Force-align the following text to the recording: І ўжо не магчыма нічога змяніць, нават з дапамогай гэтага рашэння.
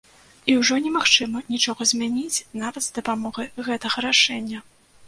І 0.53 0.53
ўжо 0.61 0.77
не 0.85 0.93
магчыма 0.95 1.43
нічога 1.57 1.81
змяніць, 1.91 2.43
нават 2.63 2.83
з 2.87 2.99
дапамогай 2.99 3.47
гэтага 3.71 3.97
рашэння. 4.09 4.59